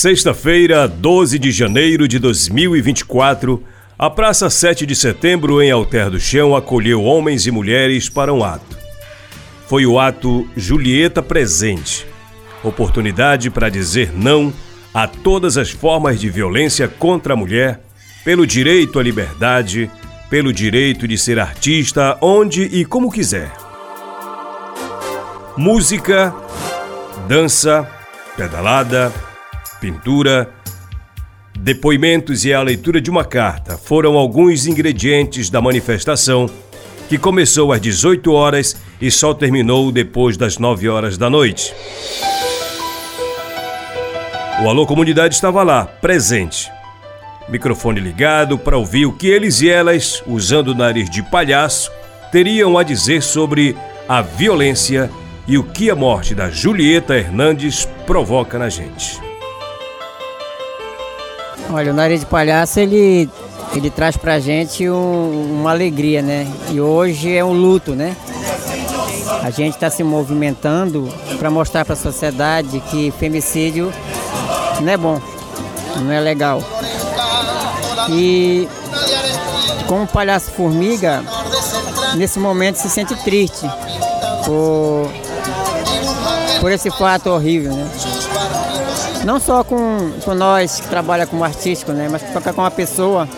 Sexta-feira, 0.00 0.86
12 0.86 1.40
de 1.40 1.50
janeiro 1.50 2.06
de 2.06 2.20
2024, 2.20 3.60
a 3.98 4.08
Praça 4.08 4.48
7 4.48 4.86
de 4.86 4.94
Setembro, 4.94 5.60
em 5.60 5.72
Alter 5.72 6.08
do 6.08 6.20
Chão, 6.20 6.54
acolheu 6.54 7.02
homens 7.02 7.48
e 7.48 7.50
mulheres 7.50 8.08
para 8.08 8.32
um 8.32 8.44
ato. 8.44 8.78
Foi 9.66 9.84
o 9.86 9.98
ato 9.98 10.48
Julieta 10.56 11.20
Presente 11.20 12.06
oportunidade 12.62 13.50
para 13.50 13.68
dizer 13.68 14.12
não 14.14 14.52
a 14.94 15.08
todas 15.08 15.58
as 15.58 15.70
formas 15.70 16.20
de 16.20 16.30
violência 16.30 16.86
contra 16.86 17.32
a 17.32 17.36
mulher, 17.36 17.80
pelo 18.24 18.46
direito 18.46 19.00
à 19.00 19.02
liberdade, 19.02 19.90
pelo 20.30 20.52
direito 20.52 21.08
de 21.08 21.18
ser 21.18 21.40
artista 21.40 22.16
onde 22.20 22.62
e 22.62 22.84
como 22.84 23.10
quiser. 23.10 23.50
Música, 25.56 26.32
dança, 27.26 27.84
pedalada, 28.36 29.12
pintura, 29.80 30.50
depoimentos 31.58 32.44
e 32.44 32.52
a 32.52 32.62
leitura 32.62 33.00
de 33.00 33.10
uma 33.10 33.24
carta 33.24 33.76
foram 33.76 34.16
alguns 34.16 34.66
ingredientes 34.66 35.50
da 35.50 35.60
manifestação 35.60 36.48
que 37.08 37.18
começou 37.18 37.72
às 37.72 37.80
18 37.80 38.32
horas 38.32 38.76
e 39.00 39.10
só 39.10 39.32
terminou 39.32 39.90
depois 39.90 40.36
das 40.36 40.58
9 40.58 40.88
horas 40.88 41.16
da 41.16 41.30
noite. 41.30 41.74
O 44.62 44.68
Alô 44.68 44.86
Comunidade 44.86 45.34
estava 45.34 45.62
lá, 45.62 45.86
presente. 45.86 46.70
Microfone 47.48 48.00
ligado 48.00 48.58
para 48.58 48.76
ouvir 48.76 49.06
o 49.06 49.12
que 49.12 49.28
eles 49.28 49.62
e 49.62 49.68
elas, 49.70 50.22
usando 50.26 50.68
o 50.68 50.74
nariz 50.74 51.08
de 51.08 51.22
palhaço, 51.22 51.90
teriam 52.30 52.76
a 52.76 52.82
dizer 52.82 53.22
sobre 53.22 53.74
a 54.08 54.20
violência 54.20 55.10
e 55.46 55.56
o 55.56 55.64
que 55.64 55.90
a 55.90 55.96
morte 55.96 56.34
da 56.34 56.50
Julieta 56.50 57.16
Hernandes 57.16 57.88
provoca 58.04 58.58
na 58.58 58.68
gente. 58.68 59.27
Olha, 61.70 61.92
o 61.92 61.94
nariz 61.94 62.20
de 62.20 62.26
palhaço 62.26 62.80
ele, 62.80 63.28
ele 63.74 63.90
traz 63.90 64.16
pra 64.16 64.40
gente 64.40 64.88
um, 64.88 65.58
uma 65.60 65.70
alegria, 65.70 66.22
né? 66.22 66.50
E 66.70 66.80
hoje 66.80 67.36
é 67.36 67.44
um 67.44 67.52
luto, 67.52 67.92
né? 67.92 68.16
A 69.42 69.50
gente 69.50 69.74
está 69.74 69.90
se 69.90 70.02
movimentando 70.02 71.12
para 71.38 71.50
mostrar 71.50 71.84
para 71.84 71.92
a 71.92 71.96
sociedade 71.96 72.80
que 72.90 73.10
femicídio 73.18 73.92
não 74.80 74.92
é 74.92 74.96
bom, 74.96 75.20
não 75.96 76.10
é 76.10 76.20
legal. 76.20 76.62
E 78.10 78.66
como 79.86 80.06
palhaço 80.06 80.50
formiga, 80.50 81.22
nesse 82.14 82.38
momento 82.38 82.76
se 82.76 82.88
sente 82.88 83.14
triste 83.22 83.66
por, 84.46 85.10
por 86.60 86.72
esse 86.72 86.90
fato 86.90 87.28
horrível, 87.28 87.72
né? 87.72 87.90
Não 89.24 89.40
só 89.40 89.64
com, 89.64 90.12
com 90.24 90.34
nós 90.34 90.80
que 90.80 90.88
trabalha 90.88 91.26
como 91.26 91.44
artístico, 91.44 91.92
né? 91.92 92.08
Mas 92.10 92.22
com 92.22 92.60
uma 92.60 92.70
pessoa. 92.70 93.28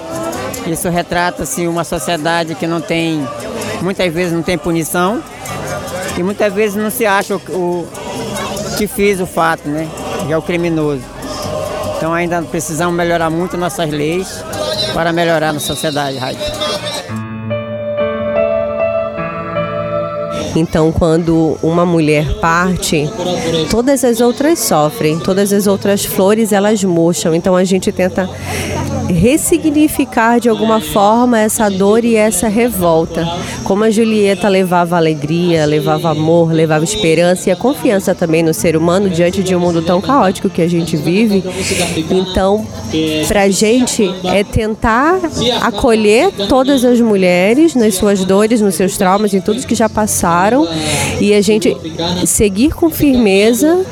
Isso 0.67 0.89
retrata 0.89 1.43
assim, 1.43 1.67
uma 1.67 1.85
sociedade 1.85 2.55
que 2.55 2.67
não 2.67 2.81
tem, 2.81 3.27
muitas 3.81 4.13
vezes 4.13 4.33
não 4.33 4.43
tem 4.43 4.59
punição 4.59 5.23
e 6.17 6.23
muitas 6.23 6.53
vezes 6.53 6.77
não 6.77 6.91
se 6.91 7.07
acha 7.07 7.35
o, 7.35 7.39
o 7.39 7.89
que 8.77 8.87
fez 8.87 9.21
o 9.21 9.27
fato, 9.27 9.69
né? 9.69 9.89
Que 10.27 10.33
é 10.33 10.37
o 10.37 10.43
criminoso. 10.43 11.03
Então 11.97 12.13
ainda 12.13 12.43
precisamos 12.43 12.95
melhorar 12.95 13.31
muito 13.31 13.57
nossas 13.57 13.91
leis 13.91 14.45
para 14.93 15.13
melhorar 15.13 15.53
na 15.53 15.61
sociedade. 15.61 16.19
Então, 20.57 20.91
quando 20.93 21.57
uma 21.63 21.87
mulher 21.87 22.35
parte, 22.41 23.09
todas 23.71 24.05
as 24.05 24.21
outras 24.21 24.59
sofrem, 24.59 25.19
todas 25.19 25.53
as 25.53 25.67
outras 25.67 26.05
flores 26.05 26.53
elas 26.53 26.83
murcham. 26.83 27.35
Então, 27.35 27.57
a 27.57 27.65
gente 27.65 27.93
tenta 27.93 28.29
ressignificar 29.13 30.39
de 30.39 30.49
alguma 30.49 30.81
forma 30.81 31.39
essa 31.39 31.69
dor 31.69 32.05
e 32.05 32.17
essa 32.17 32.49
revolta. 32.49 33.27
Como 33.65 33.85
a 33.85 33.91
Julieta 33.91 34.49
levava 34.49 34.97
alegria, 34.97 35.65
levava 35.65 36.11
amor, 36.11 36.53
levava 36.53 36.85
esperança 36.85 37.49
e 37.49 37.53
a 37.53 37.57
confiança 37.57 38.15
também 38.15 38.43
no 38.43 38.55
ser 38.55 38.77
humano 38.77 39.09
diante 39.09 39.43
de 39.43 39.55
um 39.55 39.61
mundo 39.61 39.83
tão 39.83 40.01
caótico 40.01 40.49
que 40.49 40.63
a 40.63 40.69
gente 40.69 40.97
vive. 40.97 41.43
Então, 42.11 42.67
para 43.27 43.43
a 43.43 43.51
gente 43.51 44.13
é 44.25 44.45
tentar 44.45 45.19
acolher 45.63 46.31
todas 46.49 46.85
as 46.85 47.01
mulheres 47.01 47.75
nas 47.75 47.95
suas 47.95 48.25
dores, 48.25 48.61
nos 48.61 48.75
seus 48.75 48.97
traumas, 48.97 49.35
em 49.35 49.41
tudo 49.41 49.67
que 49.67 49.75
já 49.75 49.89
passaram 49.89 50.67
e 51.21 51.35
a 51.35 51.41
gente 51.41 51.77
seguir 52.27 52.75
com 52.75 52.91
firmeza, 52.91 53.85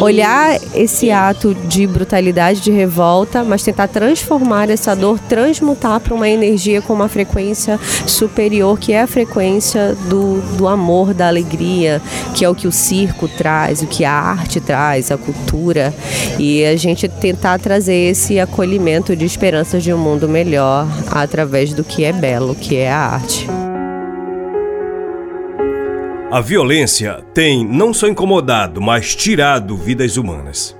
olhar 0.00 0.58
esse 0.74 1.10
ato 1.10 1.54
de 1.54 1.86
brutalidade, 1.86 2.60
de 2.60 2.70
revolta, 2.70 3.44
mas 3.44 3.62
tentar 3.62 3.88
transformar 3.88 4.53
transformar 4.54 4.70
essa 4.70 4.94
dor, 4.94 5.18
transmutar 5.18 6.00
para 6.00 6.14
uma 6.14 6.28
energia 6.28 6.80
com 6.80 6.92
uma 6.92 7.08
frequência 7.08 7.78
superior, 8.06 8.78
que 8.78 8.92
é 8.92 9.02
a 9.02 9.06
frequência 9.06 9.96
do, 10.08 10.40
do 10.56 10.68
amor, 10.68 11.12
da 11.12 11.26
alegria, 11.26 12.00
que 12.34 12.44
é 12.44 12.48
o 12.48 12.54
que 12.54 12.68
o 12.68 12.72
circo 12.72 13.26
traz, 13.26 13.82
o 13.82 13.86
que 13.86 14.04
a 14.04 14.12
arte 14.12 14.60
traz, 14.60 15.10
a 15.10 15.18
cultura. 15.18 15.92
E 16.38 16.64
a 16.64 16.76
gente 16.76 17.08
tentar 17.08 17.58
trazer 17.58 18.10
esse 18.10 18.38
acolhimento 18.38 19.16
de 19.16 19.24
esperanças 19.24 19.82
de 19.82 19.92
um 19.92 19.98
mundo 19.98 20.28
melhor 20.28 20.86
através 21.10 21.72
do 21.72 21.82
que 21.82 22.04
é 22.04 22.12
belo, 22.12 22.54
que 22.54 22.76
é 22.76 22.90
a 22.90 22.98
arte. 22.98 23.46
A 26.30 26.40
violência 26.40 27.22
tem 27.32 27.64
não 27.64 27.94
só 27.94 28.08
incomodado, 28.08 28.80
mas 28.80 29.14
tirado 29.14 29.76
vidas 29.76 30.16
humanas. 30.16 30.76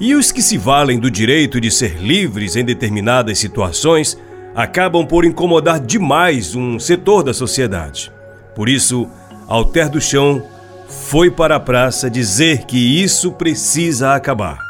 E 0.00 0.14
os 0.14 0.32
que 0.32 0.40
se 0.40 0.56
valem 0.56 0.98
do 0.98 1.10
direito 1.10 1.60
de 1.60 1.70
ser 1.70 1.98
livres 1.98 2.56
em 2.56 2.64
determinadas 2.64 3.38
situações 3.38 4.16
acabam 4.54 5.06
por 5.06 5.26
incomodar 5.26 5.78
demais 5.78 6.54
um 6.54 6.78
setor 6.78 7.22
da 7.22 7.34
sociedade. 7.34 8.10
Por 8.54 8.66
isso, 8.66 9.06
Alter 9.46 9.90
do 9.90 10.00
Chão 10.00 10.42
foi 10.88 11.30
para 11.30 11.56
a 11.56 11.60
praça 11.60 12.10
dizer 12.10 12.64
que 12.64 12.78
isso 12.78 13.30
precisa 13.32 14.14
acabar. 14.14 14.69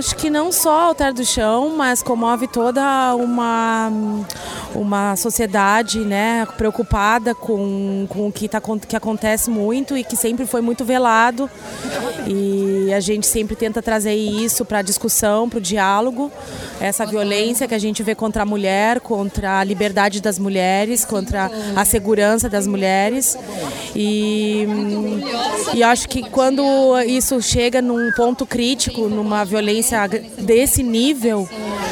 Acho 0.00 0.16
que 0.16 0.30
não 0.30 0.50
só 0.50 0.88
Alter 0.88 1.12
do 1.12 1.26
Chão, 1.26 1.76
mas 1.76 2.02
comove 2.02 2.48
toda 2.48 3.14
uma 3.14 3.92
uma 4.74 5.16
sociedade 5.16 6.00
né, 6.00 6.46
preocupada 6.56 7.34
com, 7.34 8.06
com 8.08 8.28
o 8.28 8.32
que, 8.32 8.48
tá, 8.48 8.60
que 8.86 8.96
acontece 8.96 9.50
muito 9.50 9.96
e 9.96 10.04
que 10.04 10.16
sempre 10.16 10.46
foi 10.46 10.60
muito 10.60 10.84
velado. 10.84 11.50
E 12.26 12.92
a 12.92 13.00
gente 13.00 13.26
sempre 13.26 13.56
tenta 13.56 13.82
trazer 13.82 14.14
isso 14.14 14.64
para 14.64 14.78
a 14.78 14.82
discussão, 14.82 15.48
para 15.48 15.58
o 15.58 15.60
diálogo, 15.60 16.30
essa 16.80 17.04
violência 17.04 17.66
que 17.66 17.74
a 17.74 17.78
gente 17.78 18.02
vê 18.02 18.14
contra 18.14 18.42
a 18.42 18.46
mulher, 18.46 19.00
contra 19.00 19.58
a 19.58 19.64
liberdade 19.64 20.20
das 20.20 20.38
mulheres, 20.38 21.04
contra 21.04 21.50
a 21.74 21.84
segurança 21.84 22.48
das 22.48 22.66
mulheres. 22.66 23.36
E, 23.94 24.66
e 25.74 25.82
acho 25.82 26.08
que 26.08 26.28
quando 26.30 26.62
isso 27.06 27.40
chega 27.42 27.82
num 27.82 28.12
ponto 28.12 28.46
crítico, 28.46 29.08
numa 29.08 29.44
violência 29.44 29.89
desse 30.38 30.82
nível, 30.82 31.48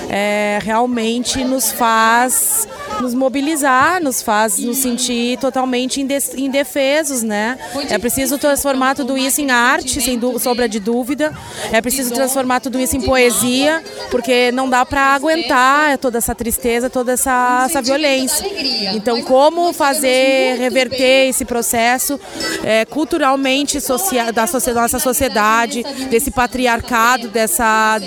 é, 0.08 0.58
realmente 0.62 1.44
nos 1.44 1.70
faz 1.70 2.66
nos 3.00 3.14
mobilizar, 3.14 4.02
nos 4.02 4.22
faz 4.22 4.58
nos 4.58 4.78
sentir 4.78 5.38
totalmente 5.38 6.00
indefesos, 6.00 7.22
né? 7.22 7.58
É 7.88 7.98
preciso 7.98 8.38
transformar 8.38 8.94
tudo 8.94 9.16
isso 9.16 9.40
em 9.40 9.50
arte, 9.50 10.00
sem 10.00 10.18
sombra 10.38 10.68
de 10.68 10.80
dúvida. 10.80 11.32
É 11.70 11.80
preciso 11.80 12.12
transformar 12.12 12.60
tudo 12.60 12.78
isso 12.80 12.96
em 12.96 13.00
poesia, 13.00 13.82
porque 14.10 14.50
não 14.52 14.68
dá 14.68 14.84
para 14.84 15.14
aguentar 15.14 15.98
toda 15.98 16.18
essa 16.18 16.34
tristeza, 16.34 16.90
toda 16.90 17.12
essa, 17.12 17.66
essa 17.66 17.82
violência. 17.82 18.46
Então, 18.94 19.22
como 19.22 19.72
fazer 19.72 20.56
reverter 20.58 21.28
esse 21.28 21.44
processo 21.44 22.18
é, 22.64 22.84
culturalmente 22.84 23.78
da 24.32 24.80
nossa 24.80 24.98
sociedade, 24.98 25.84
desse 26.10 26.30
patriarcado, 26.30 27.28
dessa 27.28 28.00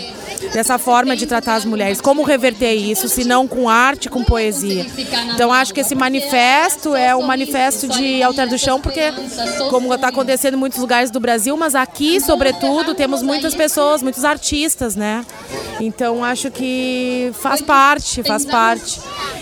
dessa 0.53 0.77
forma 0.77 1.15
de 1.15 1.25
tratar 1.25 1.55
as 1.55 1.65
mulheres. 1.65 2.01
Como 2.01 2.23
reverter 2.23 2.73
isso, 2.73 3.07
se 3.07 3.23
não 3.23 3.47
com 3.47 3.69
arte, 3.69 4.09
com 4.09 4.23
poesia? 4.23 4.85
Então 5.33 5.51
acho 5.51 5.73
que 5.73 5.81
esse 5.81 5.95
manifesto 5.95 6.95
é 6.95 7.15
um 7.15 7.23
manifesto 7.23 7.87
de 7.87 8.21
Alter 8.23 8.49
do 8.49 8.57
Chão, 8.57 8.79
porque 8.79 9.13
como 9.69 9.93
está 9.93 10.09
acontecendo 10.09 10.55
em 10.55 10.57
muitos 10.57 10.79
lugares 10.79 11.11
do 11.11 11.19
Brasil, 11.19 11.55
mas 11.57 11.75
aqui, 11.75 12.19
sobretudo, 12.19 12.93
temos 12.93 13.21
muitas 13.21 13.53
pessoas, 13.55 14.01
muitos 14.01 14.25
artistas, 14.25 14.95
né? 14.95 15.25
Então 15.79 16.23
acho 16.23 16.51
que 16.51 17.31
faz 17.33 17.61
parte, 17.61 18.23
faz 18.23 18.45
parte. 18.45 18.99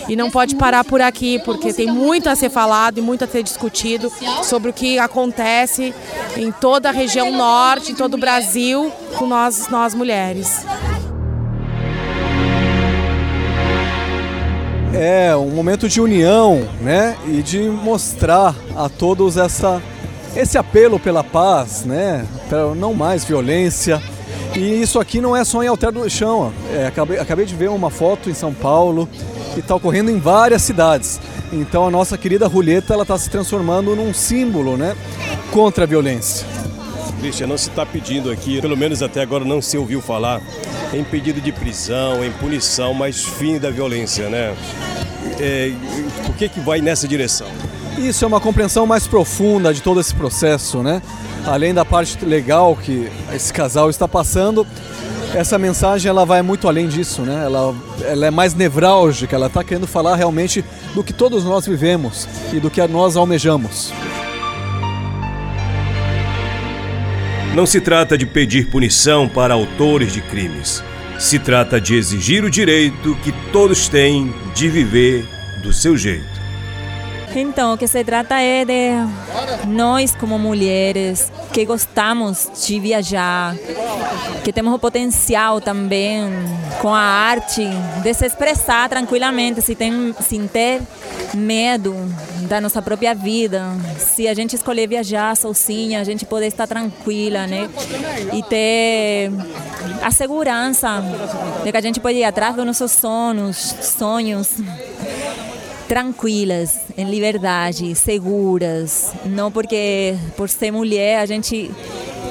E 0.08 0.16
não 0.16 0.30
pode 0.30 0.56
parar 0.56 0.82
por 0.84 1.00
aqui, 1.00 1.38
porque 1.44 1.72
tem 1.72 1.86
muito 1.86 2.28
a 2.28 2.34
ser 2.34 2.50
falado 2.50 2.98
e 2.98 3.00
muito 3.00 3.22
a 3.22 3.28
ser 3.28 3.42
discutido 3.42 4.10
sobre 4.42 4.70
o 4.70 4.72
que 4.72 4.98
acontece 4.98 5.94
em 6.36 6.50
toda 6.50 6.88
a 6.88 6.92
região 6.92 7.30
norte, 7.30 7.92
em 7.92 7.94
todo 7.94 8.14
o 8.14 8.18
Brasil, 8.18 8.92
com 9.16 9.26
nós, 9.26 9.68
nós 9.68 9.94
mulheres. 9.94 10.64
É 14.92 15.36
um 15.36 15.50
momento 15.50 15.88
de 15.88 16.00
união, 16.00 16.68
né? 16.80 17.16
E 17.26 17.42
de 17.42 17.60
mostrar 17.60 18.54
a 18.76 18.88
todos 18.88 19.36
essa 19.36 19.80
esse 20.34 20.56
apelo 20.56 20.98
pela 20.98 21.24
paz, 21.24 21.84
né? 21.84 22.26
Para 22.48 22.74
não 22.74 22.94
mais 22.94 23.24
violência. 23.24 24.02
E 24.56 24.80
isso 24.80 24.98
aqui 24.98 25.20
não 25.20 25.36
é 25.36 25.44
só 25.44 25.62
em 25.62 25.68
Alter 25.68 25.92
do 25.92 26.08
Chão. 26.08 26.52
É, 26.72 26.86
acabei, 26.86 27.18
acabei 27.18 27.46
de 27.46 27.54
ver 27.54 27.70
uma 27.70 27.90
foto 27.90 28.28
em 28.28 28.34
São 28.34 28.52
Paulo 28.52 29.08
e 29.56 29.60
está 29.60 29.74
ocorrendo 29.74 30.10
em 30.10 30.18
várias 30.18 30.62
cidades. 30.62 31.20
Então 31.52 31.86
a 31.86 31.90
nossa 31.90 32.16
querida 32.18 32.46
Ruleta 32.46 32.94
ela 32.94 33.02
está 33.02 33.18
se 33.18 33.30
transformando 33.30 33.94
num 33.94 34.12
símbolo, 34.12 34.76
né? 34.76 34.96
Contra 35.52 35.84
a 35.84 35.86
violência. 35.86 36.46
Christian, 37.20 37.48
não 37.48 37.58
se 37.58 37.68
está 37.68 37.84
pedindo 37.84 38.30
aqui, 38.30 38.60
pelo 38.60 38.76
menos 38.76 39.02
até 39.02 39.20
agora 39.20 39.44
não 39.44 39.60
se 39.60 39.76
ouviu 39.76 40.00
falar, 40.00 40.40
em 40.92 41.04
pedido 41.04 41.40
de 41.40 41.52
prisão, 41.52 42.24
em 42.24 42.32
punição, 42.32 42.92
mas 42.92 43.24
fim 43.24 43.58
da 43.58 43.70
violência, 43.70 44.28
né? 44.28 44.54
É, 45.38 45.72
por 46.26 46.34
que, 46.36 46.48
que 46.48 46.60
vai 46.60 46.80
nessa 46.80 47.06
direção? 47.06 47.48
Isso 47.98 48.24
é 48.24 48.28
uma 48.28 48.40
compreensão 48.40 48.86
mais 48.86 49.06
profunda 49.06 49.72
de 49.74 49.82
todo 49.82 50.00
esse 50.00 50.14
processo, 50.14 50.82
né? 50.82 51.02
Além 51.46 51.72
da 51.72 51.84
parte 51.84 52.24
legal 52.24 52.76
que 52.76 53.10
esse 53.32 53.52
casal 53.52 53.90
está 53.90 54.08
passando, 54.08 54.66
essa 55.34 55.58
mensagem 55.58 56.08
ela 56.08 56.26
vai 56.26 56.42
muito 56.42 56.66
além 56.66 56.88
disso, 56.88 57.22
né? 57.22 57.44
Ela, 57.44 57.74
ela 58.02 58.26
é 58.26 58.30
mais 58.30 58.54
nevrálgica, 58.54 59.36
ela 59.36 59.46
está 59.46 59.62
querendo 59.62 59.86
falar 59.86 60.16
realmente 60.16 60.64
do 60.94 61.04
que 61.04 61.12
todos 61.12 61.44
nós 61.44 61.66
vivemos 61.66 62.26
e 62.52 62.58
do 62.58 62.70
que 62.70 62.84
nós 62.88 63.16
almejamos. 63.16 63.92
Não 67.54 67.66
se 67.66 67.80
trata 67.80 68.16
de 68.16 68.26
pedir 68.26 68.68
punição 68.68 69.28
para 69.28 69.54
autores 69.54 70.12
de 70.12 70.20
crimes. 70.20 70.84
Se 71.18 71.36
trata 71.36 71.80
de 71.80 71.96
exigir 71.96 72.44
o 72.44 72.50
direito 72.50 73.16
que 73.16 73.32
todos 73.52 73.88
têm 73.88 74.32
de 74.54 74.68
viver 74.68 75.26
do 75.60 75.72
seu 75.72 75.96
jeito. 75.96 76.39
Então, 77.34 77.74
o 77.74 77.78
que 77.78 77.86
se 77.86 78.02
trata 78.04 78.40
é 78.40 78.64
de 78.64 78.90
nós, 79.68 80.14
como 80.14 80.38
mulheres, 80.38 81.30
que 81.52 81.64
gostamos 81.64 82.48
de 82.66 82.80
viajar, 82.80 83.54
que 84.42 84.52
temos 84.52 84.74
o 84.74 84.78
potencial 84.78 85.60
também 85.60 86.24
com 86.80 86.92
a 86.92 87.00
arte 87.00 87.62
de 88.02 88.14
se 88.14 88.26
expressar 88.26 88.88
tranquilamente, 88.88 89.62
sem 89.62 89.76
ter, 89.76 89.92
sem 90.20 90.46
ter 90.48 90.82
medo 91.34 91.94
da 92.48 92.60
nossa 92.60 92.82
própria 92.82 93.14
vida. 93.14 93.64
Se 93.98 94.26
a 94.26 94.34
gente 94.34 94.56
escolher 94.56 94.88
viajar 94.88 95.36
sozinha, 95.36 96.00
a 96.00 96.04
gente 96.04 96.26
poder 96.26 96.46
estar 96.46 96.66
tranquila, 96.66 97.46
né? 97.46 97.70
E 98.32 98.42
ter 98.42 99.30
a 100.02 100.10
segurança 100.10 101.02
de 101.62 101.70
que 101.70 101.76
a 101.76 101.80
gente 101.80 102.00
pode 102.00 102.18
ir 102.18 102.24
atrás 102.24 102.56
dos 102.56 102.66
nossos 102.66 102.90
sonhos, 102.90 103.56
sonhos 103.80 104.54
tranquilas, 105.90 106.82
em 106.96 107.04
liberdade, 107.10 107.96
seguras. 107.96 109.10
Não 109.24 109.50
porque 109.50 110.14
por 110.36 110.48
ser 110.48 110.70
mulher 110.70 111.18
a 111.18 111.26
gente 111.26 111.68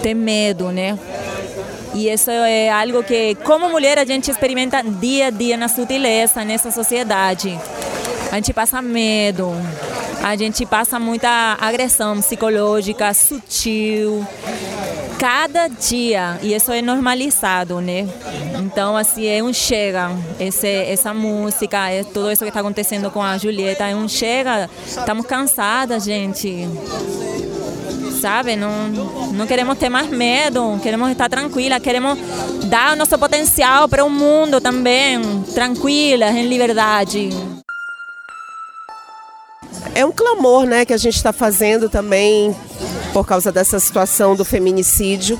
tem 0.02 0.16
medo, 0.16 0.72
né? 0.72 0.98
E 1.94 2.08
isso 2.08 2.32
é 2.32 2.70
algo 2.70 3.04
que, 3.04 3.36
como 3.44 3.68
mulher, 3.68 4.00
a 4.00 4.06
gente 4.06 4.32
experimenta 4.32 4.82
dia 4.82 5.28
a 5.28 5.30
dia 5.30 5.58
na 5.58 5.68
sutileza 5.68 6.46
nessa 6.46 6.72
sociedade. 6.72 7.60
A 8.32 8.36
gente 8.36 8.54
passa 8.54 8.82
medo, 8.82 9.52
a 10.24 10.38
gente 10.38 10.66
passa 10.66 10.98
muita 10.98 11.58
agressão 11.60 12.22
psicológica 12.22 13.14
sutil 13.14 14.26
cada 15.20 15.68
dia 15.68 16.40
e 16.42 16.54
isso 16.54 16.72
é 16.72 16.82
normalizado, 16.82 17.82
né? 17.82 18.08
Então 18.58 18.96
assim 18.96 19.28
é 19.28 19.44
um 19.44 19.54
chega, 19.54 20.12
esse, 20.40 20.66
essa 20.66 21.14
música, 21.14 21.90
é 21.90 22.04
tudo 22.06 22.32
isso 22.32 22.44
que 22.44 22.48
está 22.48 22.62
acontecendo 22.62 23.12
com 23.12 23.22
a 23.22 23.38
Julieta 23.38 23.86
é 23.86 23.94
um 23.94 24.08
chega. 24.08 24.70
Estamos 24.86 25.26
cansadas, 25.26 26.06
gente. 26.06 26.68
Sabe, 28.22 28.56
não, 28.56 28.88
não 29.34 29.48
queremos 29.48 29.78
ter 29.78 29.90
mais 29.90 30.10
medo, 30.10 30.80
queremos 30.82 31.10
estar 31.12 31.30
tranquila, 31.30 31.80
queremos 31.80 32.18
dar 32.66 32.94
o 32.94 32.96
nosso 32.96 33.18
potencial 33.18 33.88
para 33.88 34.04
o 34.04 34.10
mundo 34.10 34.60
também, 34.60 35.22
tranquilas, 35.54 36.36
em 36.36 36.48
liberdade. 36.48 37.30
É 39.96 40.06
um 40.06 40.12
clamor, 40.12 40.66
né, 40.66 40.86
que 40.86 40.94
a 40.94 40.98
gente 40.98 41.16
está 41.16 41.32
fazendo 41.32 41.90
também 41.90 42.54
por 43.20 43.28
causa 43.28 43.52
dessa 43.52 43.82
situação 43.82 44.34
do 44.34 44.46
feminicídio. 44.46 45.38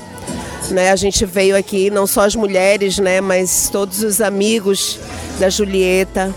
Né, 0.70 0.90
a 0.90 0.96
gente 0.96 1.24
veio 1.24 1.56
aqui, 1.56 1.88
não 1.88 2.06
só 2.06 2.26
as 2.26 2.36
mulheres, 2.36 2.98
né, 2.98 3.22
mas 3.22 3.70
todos 3.72 4.02
os 4.02 4.20
amigos 4.20 4.98
da 5.38 5.48
Julieta. 5.48 6.32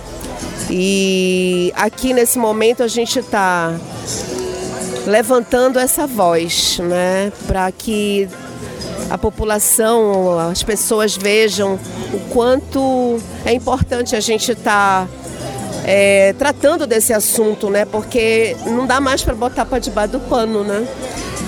E 0.70 1.74
aqui 1.76 2.14
nesse 2.14 2.40
momento 2.40 2.82
a 2.82 2.88
gente 2.88 3.20
está 3.20 3.78
levantando 5.06 5.78
essa 5.78 6.08
voz, 6.08 6.80
né, 6.80 7.32
para 7.46 7.70
que 7.74 8.30
a 9.10 9.18
população, 9.18 10.40
as 10.50 10.64
pessoas 10.64 11.18
vejam 11.18 11.78
o 12.14 12.20
quanto 12.30 13.20
é 13.46 13.52
importante 13.54 14.16
a 14.16 14.22
gente 14.22 14.54
estar 14.54 15.06
tá, 15.06 15.08
é, 15.84 16.34
tratando 16.40 16.88
desse 16.88 17.12
assunto, 17.12 17.70
né, 17.70 17.84
porque 17.84 18.56
não 18.66 18.88
dá 18.88 19.02
mais 19.02 19.22
para 19.22 19.36
botar 19.36 19.66
para 19.66 19.80
debaixo 19.80 20.14
do 20.14 20.20
pano, 20.22 20.64
né 20.64 20.88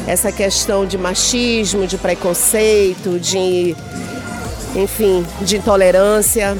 essa 0.07 0.31
questão 0.31 0.85
de 0.85 0.97
machismo, 0.97 1.87
de 1.87 1.97
preconceito, 1.97 3.19
de 3.19 3.75
enfim, 4.75 5.25
de 5.41 5.57
intolerância. 5.57 6.57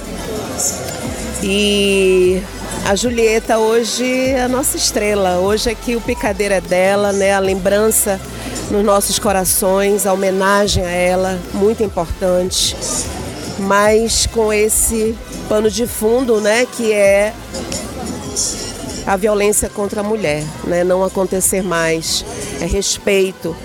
E 1.44 2.42
a 2.86 2.95
Julieta 2.95 3.57
hoje 3.57 4.30
é 4.30 4.44
a 4.44 4.47
nossa 4.47 4.77
estrela. 4.77 5.39
Hoje 5.39 5.69
aqui 5.69 5.95
o 5.95 6.01
picadeira 6.01 6.56
é 6.56 6.62
dela, 6.62 7.12
né? 7.12 7.33
A 7.33 7.39
lembrança 7.39 8.19
nos 8.71 8.83
nossos 8.83 9.19
corações, 9.19 10.07
a 10.07 10.13
homenagem 10.13 10.83
a 10.83 10.89
ela, 10.89 11.39
muito 11.53 11.83
importante. 11.83 12.75
Mas 13.59 14.25
com 14.25 14.51
esse 14.51 15.15
pano 15.47 15.69
de 15.69 15.86
fundo, 15.86 16.42
né, 16.42 16.65
que 16.65 16.92
é 16.92 17.33
a 19.06 19.15
violência 19.15 19.69
contra 19.69 20.01
a 20.01 20.03
mulher, 20.03 20.44
né? 20.63 20.83
Não 20.83 21.03
acontecer 21.03 21.62
mais 21.62 22.25
é 22.62 22.66
respeito 22.66 23.56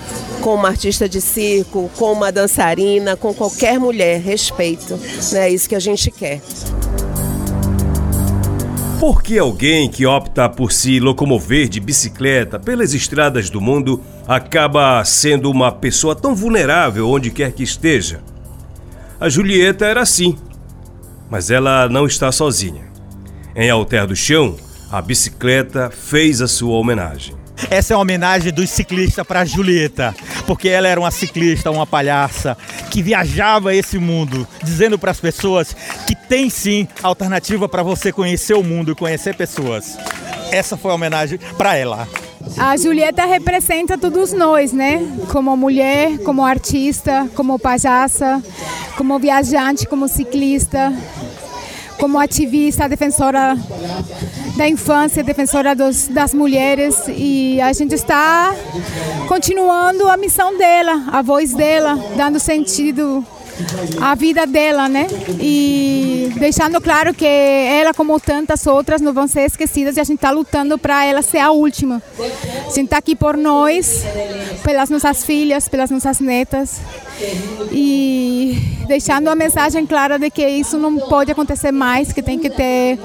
com 0.41 0.55
uma 0.55 0.69
artista 0.69 1.07
de 1.07 1.21
circo, 1.21 1.89
com 1.95 2.11
uma 2.11 2.31
dançarina, 2.31 3.15
com 3.15 3.33
qualquer 3.33 3.79
mulher, 3.79 4.19
respeito. 4.19 4.97
Né? 5.31 5.47
É 5.47 5.49
isso 5.49 5.69
que 5.69 5.75
a 5.75 5.79
gente 5.79 6.09
quer. 6.09 6.41
Por 8.99 9.23
que 9.23 9.39
alguém 9.39 9.89
que 9.89 10.05
opta 10.05 10.47
por 10.47 10.71
se 10.71 10.99
locomover 10.99 11.67
de 11.67 11.79
bicicleta 11.79 12.59
pelas 12.59 12.93
estradas 12.93 13.49
do 13.49 13.59
mundo 13.59 13.99
acaba 14.27 15.03
sendo 15.03 15.49
uma 15.49 15.71
pessoa 15.71 16.15
tão 16.15 16.35
vulnerável 16.35 17.09
onde 17.09 17.31
quer 17.31 17.51
que 17.51 17.63
esteja? 17.63 18.21
A 19.19 19.27
Julieta 19.27 19.85
era 19.85 20.01
assim, 20.01 20.37
mas 21.29 21.49
ela 21.49 21.89
não 21.89 22.05
está 22.05 22.31
sozinha. 22.31 22.91
Em 23.55 23.69
Alter 23.69 24.05
do 24.05 24.15
Chão, 24.15 24.55
a 24.91 25.01
bicicleta 25.01 25.89
fez 25.89 26.41
a 26.41 26.47
sua 26.47 26.75
homenagem. 26.77 27.40
Essa 27.69 27.93
é 27.93 27.95
uma 27.95 28.01
homenagem 28.01 28.51
dos 28.51 28.69
ciclistas 28.69 29.25
para 29.25 29.45
Julieta, 29.45 30.15
porque 30.45 30.69
ela 30.69 30.87
era 30.87 30.99
uma 30.99 31.11
ciclista, 31.11 31.71
uma 31.71 31.87
palhaça, 31.87 32.57
que 32.89 33.01
viajava 33.01 33.73
esse 33.75 33.97
mundo, 33.97 34.47
dizendo 34.63 34.97
para 34.97 35.11
as 35.11 35.19
pessoas 35.19 35.75
que 36.07 36.15
tem 36.15 36.49
sim 36.49 36.87
alternativa 37.01 37.69
para 37.69 37.83
você 37.83 38.11
conhecer 38.11 38.53
o 38.53 38.63
mundo 38.63 38.91
e 38.91 38.95
conhecer 38.95 39.35
pessoas. 39.35 39.97
Essa 40.51 40.75
foi 40.75 40.91
a 40.91 40.95
homenagem 40.95 41.39
para 41.57 41.75
ela. 41.75 42.07
A 42.57 42.75
Julieta 42.75 43.25
representa 43.25 43.97
todos 43.97 44.33
nós, 44.33 44.73
né? 44.73 44.99
Como 45.31 45.55
mulher, 45.55 46.17
como 46.19 46.43
artista, 46.43 47.29
como 47.35 47.57
palhaça, 47.59 48.41
como 48.97 49.17
viajante, 49.19 49.87
como 49.87 50.07
ciclista, 50.07 50.91
como 52.01 52.19
ativista, 52.19 52.89
defensora 52.89 53.55
da 54.57 54.67
infância, 54.67 55.23
defensora 55.23 55.75
dos, 55.75 56.07
das 56.07 56.33
mulheres. 56.33 56.95
E 57.07 57.61
a 57.61 57.71
gente 57.73 57.93
está 57.93 58.55
continuando 59.27 60.09
a 60.09 60.17
missão 60.17 60.57
dela, 60.57 61.03
a 61.11 61.21
voz 61.21 61.53
dela, 61.53 61.95
dando 62.17 62.39
sentido 62.39 63.23
à 64.01 64.15
vida 64.15 64.45
dela, 64.45 64.87
né? 64.87 65.07
E 65.39 66.31
deixando 66.37 66.79
claro 66.81 67.13
que 67.13 67.25
ela, 67.25 67.93
como 67.93 68.19
tantas 68.19 68.65
outras, 68.67 69.01
não 69.01 69.13
vão 69.13 69.27
ser 69.27 69.41
esquecidas 69.41 69.97
e 69.97 69.99
a 69.99 70.03
gente 70.03 70.17
está 70.17 70.31
lutando 70.31 70.77
para 70.77 71.05
ela 71.05 71.21
ser 71.21 71.39
a 71.39 71.51
última. 71.51 72.01
A 72.19 72.69
gente 72.69 72.85
está 72.85 72.97
aqui 72.97 73.15
por 73.15 73.37
nós, 73.37 74.03
pelas 74.63 74.89
nossas 74.89 75.23
filhas, 75.23 75.67
pelas 75.67 75.89
nossas 75.89 76.19
netas 76.19 76.79
e 77.71 78.57
deixando 78.87 79.29
a 79.29 79.35
mensagem 79.35 79.85
clara 79.85 80.17
de 80.17 80.29
que 80.29 80.45
isso 80.47 80.77
não 80.77 80.97
pode 80.97 81.31
acontecer 81.31 81.71
mais, 81.71 82.11
que 82.11 82.21
tem 82.21 82.39
que 82.39 82.49
ter 82.49 82.99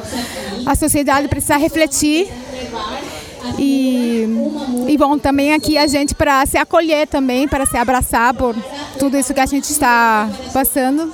a 0.65 0.75
sociedade 0.75 1.29
precisa 1.29 1.57
refletir 1.57 2.29
e, 3.59 4.27
e 4.89 4.99
bom, 4.99 5.19
também 5.19 5.53
aqui 5.53 5.79
a 5.79 5.87
gente 5.87 6.15
para 6.15 6.45
se 6.47 6.59
acolher 6.59 7.07
também, 7.07 7.47
para 7.47 7.65
se 7.65 7.77
abraçar 7.77 8.35
por 8.35 8.57
tudo 8.97 9.17
isso 9.17 9.33
que 9.33 9.41
a 9.41 9.47
gente 9.47 9.71
está 9.71 10.29
passando. 10.53 11.13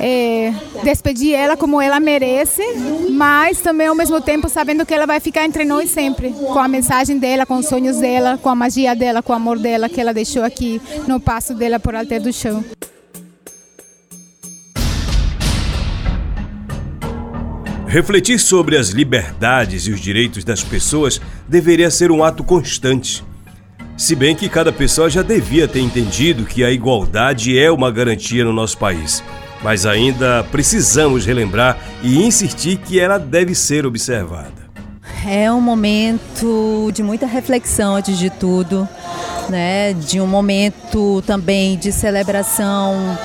é, 0.00 0.52
despedir 0.82 1.32
ela 1.34 1.56
como 1.56 1.80
ela 1.80 2.00
merece, 2.00 2.62
mas 3.10 3.60
também 3.60 3.86
ao 3.86 3.94
mesmo 3.94 4.20
tempo 4.20 4.48
sabendo 4.48 4.84
que 4.84 4.92
ela 4.92 5.06
vai 5.06 5.20
ficar 5.20 5.44
entre 5.44 5.64
nós 5.64 5.90
sempre, 5.90 6.32
com 6.32 6.58
a 6.58 6.66
mensagem 6.66 7.18
dela, 7.18 7.46
com 7.46 7.56
os 7.56 7.66
sonhos 7.66 7.98
dela, 7.98 8.36
com 8.36 8.48
a 8.48 8.54
magia 8.54 8.96
dela, 8.96 9.22
com 9.22 9.32
o 9.32 9.36
amor 9.36 9.58
dela 9.58 9.88
que 9.88 10.00
ela 10.00 10.12
deixou 10.12 10.42
aqui 10.42 10.80
no 11.06 11.20
passo 11.20 11.54
dela 11.54 11.78
por 11.78 11.94
Alter 11.94 12.20
do 12.20 12.32
Chão. 12.32 12.64
Refletir 17.86 18.40
sobre 18.40 18.76
as 18.76 18.88
liberdades 18.88 19.86
e 19.86 19.90
os 19.90 20.00
direitos 20.00 20.44
das 20.44 20.64
pessoas 20.64 21.20
deveria 21.46 21.90
ser 21.90 22.10
um 22.10 22.24
ato 22.24 22.42
constante. 22.42 23.22
Se 24.02 24.16
bem 24.16 24.34
que 24.34 24.48
cada 24.48 24.72
pessoa 24.72 25.08
já 25.08 25.22
devia 25.22 25.68
ter 25.68 25.78
entendido 25.78 26.44
que 26.44 26.64
a 26.64 26.72
igualdade 26.72 27.56
é 27.56 27.70
uma 27.70 27.88
garantia 27.88 28.44
no 28.44 28.52
nosso 28.52 28.76
país, 28.76 29.22
mas 29.62 29.86
ainda 29.86 30.42
precisamos 30.50 31.24
relembrar 31.24 31.78
e 32.02 32.20
insistir 32.20 32.78
que 32.78 32.98
ela 32.98 33.16
deve 33.16 33.54
ser 33.54 33.86
observada. 33.86 34.60
É 35.24 35.52
um 35.52 35.60
momento 35.60 36.90
de 36.92 37.00
muita 37.00 37.26
reflexão 37.26 37.94
antes 37.94 38.18
de 38.18 38.28
tudo, 38.28 38.88
né? 39.48 39.92
De 39.92 40.20
um 40.20 40.26
momento 40.26 41.22
também 41.24 41.78
de 41.78 41.92
celebração 41.92 43.16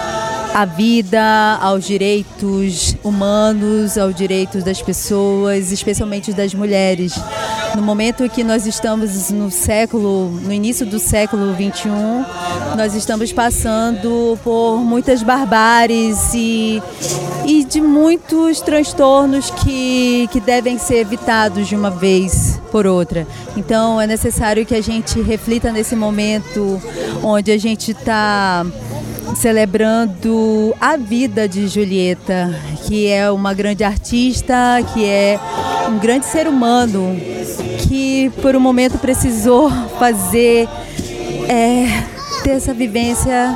à 0.57 0.65
vida, 0.65 1.59
aos 1.61 1.85
direitos 1.85 2.95
humanos, 3.03 3.95
aos 3.95 4.15
direitos 4.15 4.63
das 4.63 4.81
pessoas, 4.81 5.71
especialmente 5.71 6.33
das 6.33 6.51
mulheres. 6.51 7.13
No 7.75 7.83
momento 7.83 8.27
que 8.27 8.43
nós 8.43 8.65
estamos 8.65 9.29
no 9.29 9.51
século, 9.51 10.31
no 10.31 10.51
início 10.51 10.83
do 10.83 10.97
século 10.97 11.53
21, 11.53 12.25
nós 12.75 12.95
estamos 12.95 13.31
passando 13.31 14.35
por 14.43 14.79
muitas 14.79 15.21
barbáries 15.21 16.33
e, 16.33 16.81
e 17.45 17.63
de 17.63 17.79
muitos 17.79 18.59
transtornos 18.59 19.51
que, 19.51 20.27
que 20.31 20.39
devem 20.39 20.79
ser 20.79 21.01
evitados 21.01 21.67
de 21.67 21.75
uma 21.75 21.91
vez 21.91 22.59
por 22.71 22.87
outra. 22.87 23.27
Então 23.55 24.01
é 24.01 24.07
necessário 24.07 24.65
que 24.65 24.73
a 24.73 24.81
gente 24.81 25.21
reflita 25.21 25.71
nesse 25.71 25.95
momento 25.95 26.81
onde 27.21 27.51
a 27.51 27.59
gente 27.59 27.91
está 27.91 28.65
celebrando 29.35 30.75
a 30.79 30.97
vida 30.97 31.47
de 31.47 31.67
Julieta, 31.67 32.53
que 32.85 33.07
é 33.07 33.29
uma 33.29 33.53
grande 33.53 33.83
artista, 33.83 34.53
que 34.93 35.05
é 35.05 35.39
um 35.89 35.97
grande 35.97 36.25
ser 36.25 36.47
humano, 36.47 37.15
que 37.87 38.31
por 38.41 38.55
um 38.55 38.59
momento 38.59 38.97
precisou 38.97 39.69
fazer 39.99 40.67
é, 41.47 42.03
ter 42.43 42.51
essa 42.51 42.73
vivência 42.73 43.55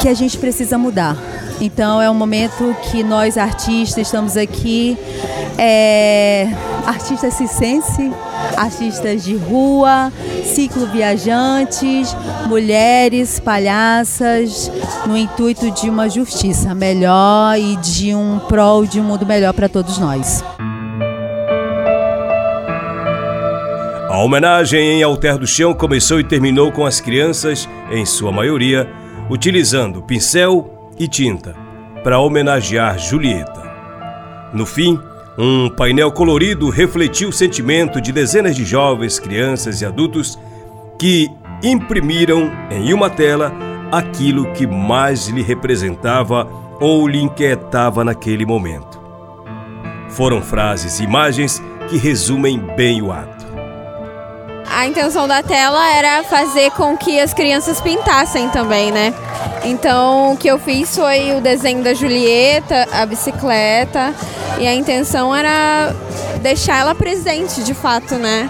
que 0.00 0.08
a 0.08 0.14
gente 0.14 0.36
precisa 0.38 0.76
mudar. 0.76 1.16
Então 1.60 2.00
é 2.00 2.08
um 2.08 2.14
momento 2.14 2.74
que 2.90 3.02
nós 3.02 3.36
artistas 3.36 4.06
estamos 4.06 4.36
aqui, 4.36 4.96
é, 5.56 6.48
artistas 6.88 7.34
cicense, 7.34 8.10
artistas 8.56 9.22
de 9.22 9.36
rua, 9.36 10.10
ciclo 10.42 10.86
viajantes, 10.86 12.16
mulheres, 12.46 13.38
palhaças, 13.38 14.72
no 15.06 15.14
intuito 15.14 15.70
de 15.70 15.90
uma 15.90 16.08
justiça 16.08 16.74
melhor 16.74 17.58
e 17.58 17.76
de 17.76 18.14
um 18.14 18.38
prol 18.38 18.86
de 18.86 18.98
um 18.98 19.04
mundo 19.04 19.26
melhor 19.26 19.52
para 19.52 19.68
todos 19.68 19.98
nós. 19.98 20.42
A 24.08 24.16
homenagem 24.24 24.80
em 24.80 25.02
Alter 25.02 25.36
do 25.36 25.46
Chão 25.46 25.74
começou 25.74 26.18
e 26.18 26.24
terminou 26.24 26.72
com 26.72 26.86
as 26.86 27.02
crianças, 27.02 27.68
em 27.90 28.06
sua 28.06 28.32
maioria, 28.32 28.88
utilizando 29.28 30.02
pincel 30.02 30.90
e 30.98 31.06
tinta 31.06 31.54
para 32.02 32.18
homenagear 32.18 32.98
Julieta. 32.98 33.68
No 34.54 34.64
fim, 34.64 34.98
um 35.38 35.70
painel 35.70 36.10
colorido 36.10 36.68
refletiu 36.68 37.28
o 37.28 37.32
sentimento 37.32 38.00
de 38.00 38.10
dezenas 38.10 38.56
de 38.56 38.64
jovens, 38.64 39.20
crianças 39.20 39.80
e 39.80 39.86
adultos 39.86 40.36
que 40.98 41.30
imprimiram 41.62 42.50
em 42.68 42.92
uma 42.92 43.08
tela 43.08 43.52
aquilo 43.92 44.52
que 44.52 44.66
mais 44.66 45.28
lhe 45.28 45.40
representava 45.40 46.44
ou 46.80 47.06
lhe 47.06 47.20
inquietava 47.20 48.02
naquele 48.04 48.44
momento. 48.44 49.00
Foram 50.08 50.42
frases 50.42 50.98
e 50.98 51.04
imagens 51.04 51.62
que 51.88 51.96
resumem 51.96 52.58
bem 52.76 53.00
o 53.00 53.12
ato. 53.12 53.37
A 54.78 54.86
intenção 54.86 55.26
da 55.26 55.42
tela 55.42 55.92
era 55.92 56.22
fazer 56.22 56.70
com 56.70 56.96
que 56.96 57.18
as 57.18 57.34
crianças 57.34 57.80
pintassem 57.80 58.48
também, 58.50 58.92
né? 58.92 59.12
Então, 59.64 60.34
o 60.34 60.36
que 60.36 60.46
eu 60.46 60.56
fiz 60.56 60.94
foi 60.94 61.34
o 61.36 61.40
desenho 61.40 61.82
da 61.82 61.92
Julieta, 61.92 62.86
a 62.92 63.04
bicicleta, 63.04 64.14
e 64.56 64.68
a 64.68 64.72
intenção 64.72 65.34
era 65.34 65.92
deixar 66.42 66.78
ela 66.78 66.94
presente, 66.94 67.64
de 67.64 67.74
fato, 67.74 68.14
né? 68.14 68.48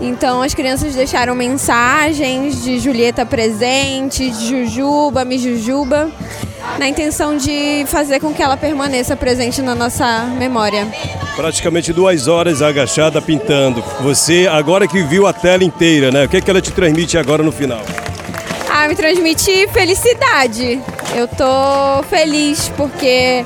Então, 0.00 0.40
as 0.40 0.54
crianças 0.54 0.94
deixaram 0.94 1.34
mensagens 1.34 2.64
de 2.64 2.78
Julieta 2.78 3.26
presente, 3.26 4.30
de 4.30 4.48
Jujuba, 4.48 5.22
me 5.22 5.36
Jujuba, 5.36 6.10
na 6.78 6.88
intenção 6.88 7.36
de 7.36 7.84
fazer 7.86 8.20
com 8.20 8.32
que 8.32 8.42
ela 8.42 8.56
permaneça 8.56 9.16
presente 9.16 9.62
na 9.62 9.74
nossa 9.74 10.24
memória. 10.38 10.86
Praticamente 11.36 11.92
duas 11.92 12.28
horas 12.28 12.62
agachada 12.62 13.22
pintando. 13.22 13.82
Você, 14.00 14.48
agora 14.50 14.86
que 14.86 15.02
viu 15.02 15.26
a 15.26 15.32
tela 15.32 15.64
inteira, 15.64 16.10
né? 16.10 16.24
O 16.24 16.28
que, 16.28 16.38
é 16.38 16.40
que 16.40 16.50
ela 16.50 16.60
te 16.60 16.72
transmite 16.72 17.16
agora 17.16 17.42
no 17.42 17.52
final? 17.52 17.80
Ah, 18.70 18.86
me 18.88 18.94
transmite 18.94 19.68
felicidade. 19.68 20.80
Eu 21.14 21.26
tô 21.26 22.02
feliz 22.08 22.70
porque 22.76 23.44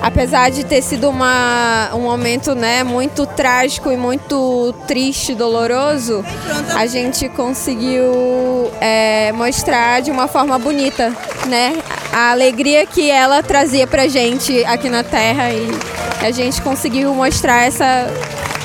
apesar 0.00 0.50
de 0.50 0.64
ter 0.64 0.82
sido 0.82 1.08
uma, 1.08 1.90
um 1.94 2.00
momento 2.00 2.54
né, 2.54 2.84
muito 2.84 3.26
trágico 3.26 3.90
e 3.90 3.96
muito 3.96 4.74
triste, 4.86 5.34
doloroso, 5.34 6.24
a 6.74 6.86
gente 6.86 7.28
conseguiu 7.28 8.70
é, 8.80 9.32
mostrar 9.32 10.00
de 10.00 10.10
uma 10.10 10.28
forma 10.28 10.58
bonita, 10.58 11.12
né? 11.46 11.76
A 12.18 12.32
alegria 12.32 12.84
que 12.84 13.08
ela 13.08 13.44
trazia 13.44 13.86
pra 13.86 14.08
gente 14.08 14.64
aqui 14.64 14.88
na 14.88 15.04
Terra 15.04 15.52
e 15.52 15.68
a 16.20 16.32
gente 16.32 16.60
conseguiu 16.60 17.14
mostrar 17.14 17.62
essa, 17.62 18.08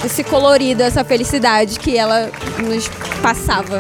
esse 0.04 0.24
colorido, 0.24 0.82
essa 0.82 1.04
felicidade 1.04 1.78
que 1.78 1.96
ela 1.96 2.32
nos 2.58 2.88
passava. 3.22 3.80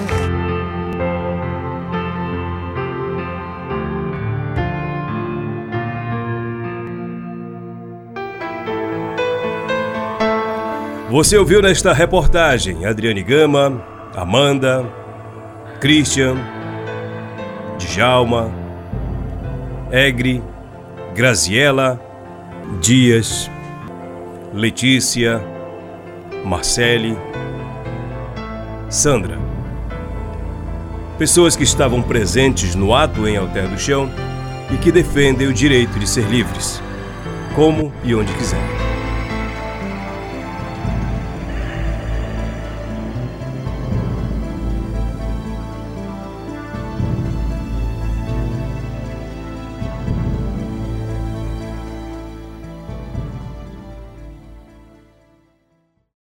Você 11.10 11.36
ouviu 11.36 11.64
nesta 11.64 11.94
reportagem 11.94 12.86
Adriane 12.86 13.24
Gama, 13.24 13.84
Amanda, 14.16 14.86
Christian, 15.82 16.38
Djalma, 17.80 18.63
Egre, 19.94 20.42
Graziela, 21.14 22.02
Dias, 22.82 23.48
Letícia, 24.52 25.40
Marcele, 26.44 27.16
Sandra. 28.90 29.38
Pessoas 31.20 31.56
que 31.56 31.62
estavam 31.62 32.02
presentes 32.02 32.74
no 32.74 32.96
ato 32.96 33.28
em 33.28 33.38
Alter 33.38 33.68
do 33.68 33.78
Chão 33.78 34.10
e 34.74 34.78
que 34.78 34.92
defendem 34.92 35.46
o 35.48 35.54
direito 35.54 36.00
de 36.00 36.10
ser 36.10 36.26
livres, 36.26 36.82
como 37.54 37.94
e 38.04 38.16
onde 38.16 38.34
quiser. 38.34 38.73